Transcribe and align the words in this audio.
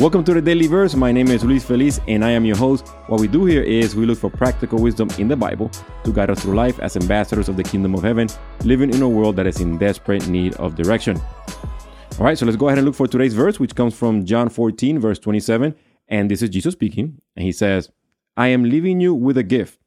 Welcome 0.00 0.24
to 0.24 0.34
the 0.34 0.42
Daily 0.42 0.66
Verse. 0.66 0.96
My 0.96 1.12
name 1.12 1.28
is 1.28 1.44
Luis 1.44 1.64
Feliz 1.64 2.00
and 2.08 2.24
I 2.24 2.30
am 2.30 2.44
your 2.44 2.56
host. 2.56 2.88
What 3.06 3.20
we 3.20 3.28
do 3.28 3.44
here 3.44 3.62
is 3.62 3.94
we 3.94 4.04
look 4.04 4.18
for 4.18 4.28
practical 4.28 4.80
wisdom 4.80 5.08
in 5.18 5.28
the 5.28 5.36
Bible 5.36 5.70
to 6.02 6.12
guide 6.12 6.30
us 6.30 6.42
through 6.42 6.56
life 6.56 6.80
as 6.80 6.96
ambassadors 6.96 7.48
of 7.48 7.56
the 7.56 7.62
kingdom 7.62 7.94
of 7.94 8.02
heaven, 8.02 8.28
living 8.64 8.92
in 8.92 9.02
a 9.02 9.08
world 9.08 9.36
that 9.36 9.46
is 9.46 9.60
in 9.60 9.78
desperate 9.78 10.26
need 10.26 10.56
of 10.56 10.74
direction. 10.74 11.16
All 12.18 12.26
right, 12.26 12.36
so 12.36 12.44
let's 12.44 12.56
go 12.56 12.66
ahead 12.66 12.78
and 12.78 12.84
look 12.84 12.96
for 12.96 13.06
today's 13.06 13.34
verse, 13.34 13.60
which 13.60 13.76
comes 13.76 13.94
from 13.94 14.24
John 14.24 14.48
14, 14.48 14.98
verse 14.98 15.20
27. 15.20 15.76
And 16.08 16.28
this 16.28 16.42
is 16.42 16.50
Jesus 16.50 16.72
speaking. 16.72 17.20
And 17.36 17.44
he 17.44 17.52
says, 17.52 17.88
I 18.36 18.48
am 18.48 18.64
leaving 18.64 19.00
you 19.00 19.14
with 19.14 19.38
a 19.38 19.44
gift, 19.44 19.78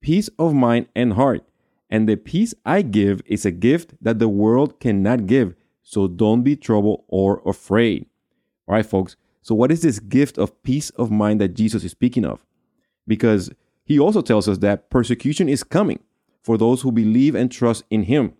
peace 0.00 0.28
of 0.40 0.54
mind 0.54 0.88
and 0.96 1.12
heart. 1.12 1.44
And 1.88 2.08
the 2.08 2.16
peace 2.16 2.52
I 2.66 2.82
give 2.82 3.22
is 3.26 3.46
a 3.46 3.52
gift 3.52 3.94
that 4.00 4.18
the 4.18 4.28
world 4.28 4.80
cannot 4.80 5.26
give. 5.26 5.54
So 5.84 6.08
don't 6.08 6.42
be 6.42 6.56
troubled 6.56 7.04
or 7.06 7.40
afraid. 7.46 8.06
All 8.66 8.74
right, 8.74 8.84
folks. 8.84 9.14
So, 9.42 9.54
what 9.56 9.72
is 9.72 9.82
this 9.82 9.98
gift 9.98 10.38
of 10.38 10.62
peace 10.62 10.90
of 10.90 11.10
mind 11.10 11.40
that 11.40 11.54
Jesus 11.54 11.84
is 11.84 11.90
speaking 11.90 12.24
of? 12.24 12.44
Because 13.06 13.50
he 13.84 13.98
also 13.98 14.22
tells 14.22 14.48
us 14.48 14.58
that 14.58 14.88
persecution 14.88 15.48
is 15.48 15.64
coming 15.64 15.98
for 16.42 16.56
those 16.56 16.82
who 16.82 16.92
believe 16.92 17.34
and 17.34 17.50
trust 17.50 17.84
in 17.90 18.04
him. 18.04 18.34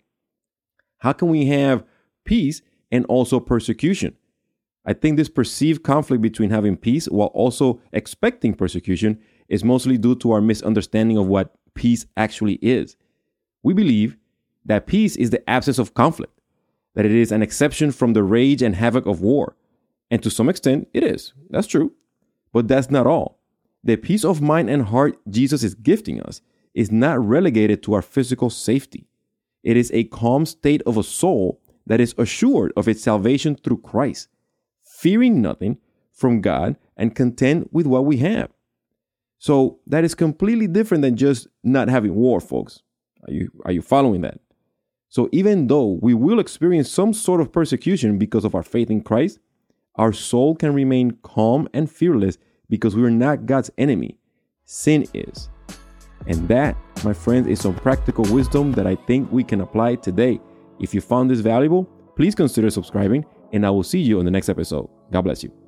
How 0.99 1.13
can 1.13 1.29
we 1.29 1.47
have 1.47 1.85
peace 2.25 2.63
and 2.93 3.05
also 3.07 3.41
persecution? 3.41 4.17
I 4.85 4.93
think 4.93 5.17
this 5.17 5.29
perceived 5.29 5.83
conflict 5.83 6.23
between 6.23 6.51
having 6.51 6.77
peace 6.77 7.07
while 7.07 7.29
also 7.29 7.81
expecting 7.93 8.55
persecution 8.55 9.21
is 9.49 9.65
mostly 9.65 9.99
due 9.99 10.15
to 10.17 10.33
our 10.33 10.41
misunderstanding 10.41 11.17
of 11.19 11.27
what 11.27 11.55
peace 11.75 12.07
actually 12.17 12.55
is. 12.55 12.97
We 13.63 13.75
believe 13.75 14.17
that 14.65 14.87
peace 14.87 15.17
is 15.17 15.31
the 15.31 15.49
absence 15.51 15.79
of 15.79 15.95
conflict, 15.95 16.39
that 16.95 17.05
it 17.05 17.13
is 17.13 17.33
an 17.33 17.43
exception 17.43 17.91
from 17.91 18.13
the 18.13 18.23
rage 18.23 18.63
and 18.63 18.77
havoc 18.77 19.07
of 19.07 19.21
war 19.21 19.57
and 20.13 20.23
to 20.23 20.31
some 20.31 20.51
extent, 20.51 20.89
it 20.93 21.03
is. 21.03 21.33
That's 21.49 21.67
true. 21.67 21.95
But 22.53 22.69
that's 22.69 22.91
not 22.91 23.07
all. 23.07 23.41
The 23.83 23.97
peace 23.97 24.27
of 24.27 24.43
mind 24.43 24.69
and 24.69 24.83
heart 24.83 25.19
Jesus 25.27 25.65
is 25.65 25.75
gifting 25.75 26.21
us 26.21 26.43
is 26.75 26.93
not 26.93 27.27
relegated 27.27 27.83
to 27.83 27.95
our 27.95 28.03
physical 28.03 28.51
safety. 28.51 29.07
It 29.63 29.79
is 29.79 29.91
a 29.95 30.05
calm 30.05 30.45
state 30.45 30.83
of 30.83 30.99
a 30.99 31.03
soul 31.03 31.63
that 31.87 31.99
is 31.99 32.15
assured 32.19 32.75
of 32.77 32.89
its 32.89 33.03
salvation 33.03 33.57
through 33.57 33.79
Christ, 33.79 34.29
fearing 34.83 35.41
nothing 35.41 35.79
from 36.13 36.43
God 36.43 36.77
and 36.95 37.17
content 37.17 37.73
with 37.73 37.87
what 37.87 38.05
we 38.05 38.19
have. 38.19 38.51
So 39.39 39.79
that 39.87 40.05
is 40.05 40.15
completely 40.15 40.67
different 40.67 41.01
than 41.01 41.17
just 41.17 41.47
not 41.65 41.89
having 41.89 42.15
war, 42.15 42.39
folks. 42.39 42.83
Are 43.27 43.33
you, 43.33 43.51
are 43.65 43.73
you 43.73 43.81
following 43.81 44.21
that? 44.21 44.41
So 45.09 45.31
even 45.33 45.69
though 45.69 45.99
we 46.03 46.13
will 46.13 46.39
experience 46.39 46.91
some 46.91 47.15
sort 47.15 47.41
of 47.41 47.51
persecution 47.51 48.19
because 48.19 48.45
of 48.45 48.55
our 48.55 48.63
faith 48.63 48.91
in 48.91 49.01
Christ, 49.01 49.39
our 49.97 50.13
soul 50.13 50.55
can 50.55 50.75
remain 50.75 51.19
calm 51.23 51.69
and 51.75 51.91
fearless 51.91 52.39
because 52.69 52.97
we 52.97 53.03
are 53.05 53.11
not 53.11 53.47
God's 53.47 53.71
enemy. 53.79 54.17
Sin 54.65 55.07
is. 55.13 55.51
And 56.27 56.49
that, 56.49 56.77
my 57.05 57.13
friends, 57.13 57.47
is 57.47 57.61
some 57.61 57.75
practical 57.75 58.25
wisdom 58.33 58.73
that 58.73 58.87
I 58.87 58.95
think 58.95 59.31
we 59.31 59.45
can 59.45 59.61
apply 59.61 59.97
today. 59.97 60.41
If 60.81 60.95
you 60.95 61.01
found 61.01 61.31
this 61.31 61.41
valuable, 61.41 61.85
please 62.17 62.35
consider 62.35 62.71
subscribing, 62.71 63.25
and 63.53 63.67
I 63.67 63.71
will 63.71 63.83
see 63.83 64.01
you 64.01 64.19
on 64.19 64.25
the 64.25 64.31
next 64.31 64.49
episode. 64.49 64.89
God 65.11 65.23
bless 65.23 65.43
you. 65.43 65.62